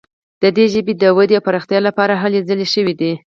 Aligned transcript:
د 0.41 0.43
دې 0.57 0.65
ژبې 0.73 0.93
د 0.97 1.03
ودې 1.17 1.33
او 1.37 1.45
پراختیا 1.47 1.79
لپاره 1.87 2.13
هلې 2.21 2.39
ځلې 2.49 2.67
شوي 2.73 2.93
دي. 3.01 3.13